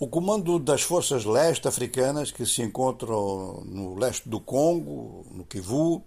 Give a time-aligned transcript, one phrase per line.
[0.00, 6.04] O comando das forças leste africanas que se encontram no leste do Congo, no Kivu,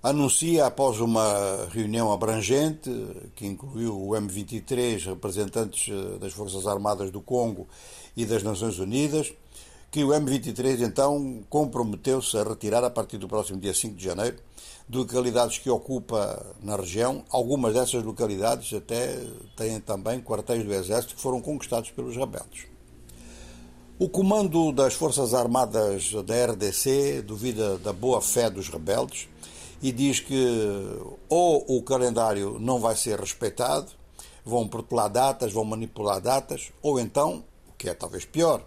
[0.00, 2.88] anuncia após uma reunião abrangente
[3.34, 7.66] que incluiu o M23, representantes eh, das Forças Armadas do Congo
[8.16, 9.32] e das Nações Unidas,
[9.90, 14.36] que o M23 então comprometeu-se a retirar a partir do próximo dia 5 de janeiro
[14.88, 17.24] de localidades que ocupa na região.
[17.30, 19.18] Algumas dessas localidades até
[19.56, 22.66] têm também quartéis do Exército que foram conquistados pelos rebeldes.
[23.98, 29.28] O comando das Forças Armadas da RDC duvida da boa fé dos rebeldes
[29.82, 30.46] e diz que
[31.28, 33.90] ou o calendário não vai ser respeitado,
[34.44, 38.64] vão protelar datas, vão manipular datas, ou então, o que é talvez pior,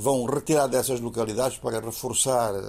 [0.00, 2.60] vão retirar dessas localidades para reforçar eh,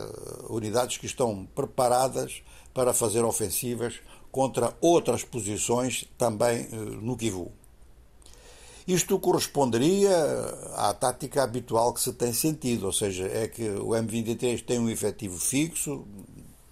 [0.49, 2.41] unidades que estão preparadas
[2.73, 3.99] para fazer ofensivas
[4.31, 7.51] contra outras posições também eh, no Kivu.
[8.87, 10.11] Isto corresponderia
[10.75, 14.89] à tática habitual que se tem sentido, ou seja, é que o M23 tem um
[14.89, 16.07] efetivo fixo,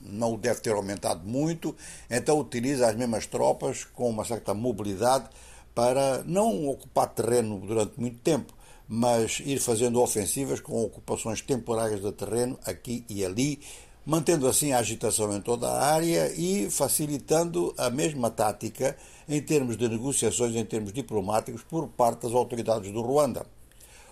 [0.01, 1.75] não o deve ter aumentado muito,
[2.09, 5.29] então utiliza as mesmas tropas com uma certa mobilidade
[5.75, 8.56] para não ocupar terreno durante muito tempo,
[8.87, 13.59] mas ir fazendo ofensivas com ocupações temporárias de terreno aqui e ali,
[14.05, 18.95] mantendo assim a agitação em toda a área e facilitando a mesma tática
[19.27, 23.45] em termos de negociações, em termos diplomáticos, por parte das autoridades do Ruanda.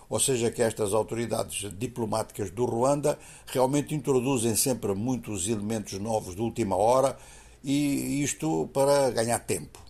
[0.08, 6.42] Ou seja, que estas autoridades diplomáticas do Ruanda realmente introduzem sempre muitos elementos novos de
[6.42, 7.16] última hora
[7.64, 9.85] e isto para ganhar tempo.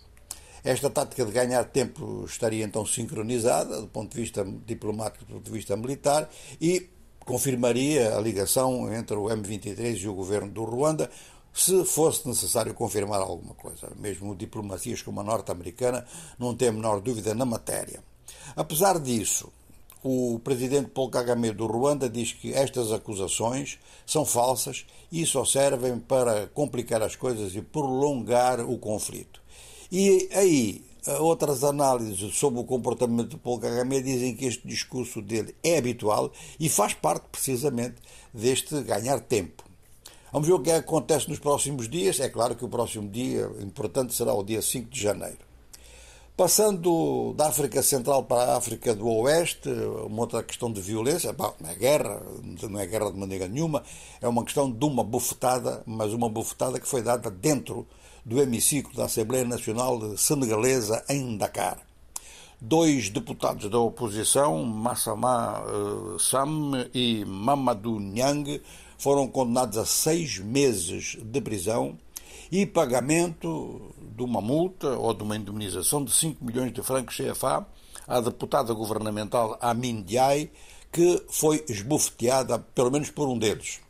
[0.66, 5.44] Esta tática de ganhar tempo estaria então sincronizada do ponto de vista diplomático, do ponto
[5.44, 6.28] de vista militar
[6.60, 6.88] e
[7.20, 11.08] confirmaria a ligação entre o M23 e o governo do Ruanda,
[11.54, 13.92] se fosse necessário confirmar alguma coisa.
[13.94, 16.04] Mesmo diplomacias como a norte-americana
[16.36, 18.02] não têm a menor dúvida na matéria.
[18.56, 19.52] Apesar disso,
[20.02, 26.00] o presidente Paul Kagame do Ruanda diz que estas acusações são falsas e só servem
[26.00, 29.46] para complicar as coisas e prolongar o conflito.
[29.90, 30.84] E aí
[31.20, 36.32] outras análises sobre o comportamento de Paulo Kagame dizem que este discurso dele é habitual
[36.58, 37.96] e faz parte precisamente
[38.34, 39.64] deste ganhar tempo.
[40.32, 42.18] Vamos ver o que acontece nos próximos dias.
[42.20, 45.38] É claro que o próximo dia importante será o dia 5 de janeiro.
[46.36, 49.70] Passando da África Central para a África do Oeste,
[50.04, 52.20] uma outra questão de violência, bom, não é guerra,
[52.68, 53.82] não é guerra de maneira nenhuma,
[54.20, 57.86] é uma questão de uma bufetada, mas uma bufetada que foi dada dentro
[58.22, 61.78] do hemiciclo da Assembleia Nacional Senegalesa em Dakar.
[62.60, 68.60] Dois deputados da oposição, Massama uh, Sam e Mamadou Niang,
[68.98, 71.96] foram condenados a seis meses de prisão
[72.52, 77.66] e pagamento de uma multa ou de uma indemnização de 5 milhões de francos CFA
[78.08, 80.50] à deputada governamental Amin Diaye,
[80.90, 83.80] que foi esbofeteada, pelo menos por um deles.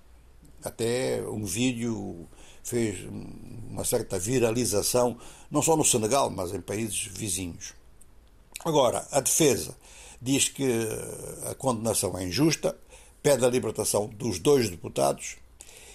[0.64, 2.26] Até um vídeo
[2.64, 3.06] fez
[3.70, 5.16] uma certa viralização,
[5.48, 7.74] não só no Senegal, mas em países vizinhos.
[8.64, 9.76] Agora, a defesa
[10.20, 10.66] diz que
[11.48, 12.76] a condenação é injusta,
[13.22, 15.36] pede a libertação dos dois deputados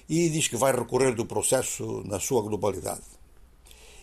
[0.08, 3.21] e diz que vai recorrer do processo na sua globalidade.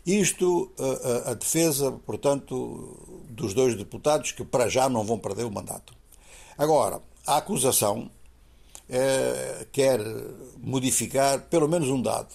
[0.08, 5.50] Isto, a, a, defesa, portanto, dos dois deputados que para já não vão perder o
[5.50, 5.94] mandato.
[6.56, 8.10] Agora, a acusação
[8.88, 10.00] é, quer
[10.56, 12.34] modificar pelo menos um dado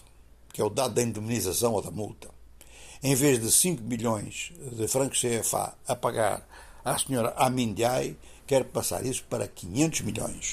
[0.54, 2.30] que é o dado da indemnização ou da multa,
[3.02, 6.48] em vez de 5 milhões de francos CFA a pagar
[6.86, 10.52] à senhora Amin Diaye, quer passar isso para 500 milhões.